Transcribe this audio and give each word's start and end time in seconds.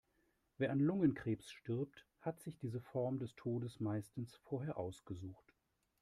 Wer 0.57 0.71
an 0.71 0.79
Lungenkrebs 0.79 1.51
stirbt, 1.51 2.07
hat 2.21 2.41
sich 2.41 2.57
diese 2.57 2.81
Form 2.81 3.19
des 3.19 3.35
Todes 3.35 3.79
meistens 3.79 4.33
vorher 4.37 4.77
ausgesucht. 4.79 5.53